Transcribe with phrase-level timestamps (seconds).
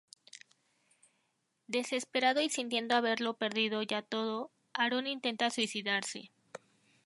[1.67, 6.31] Desesperado y sintiendo haberlo perdido ya todo, Aaron intenta suicidarse.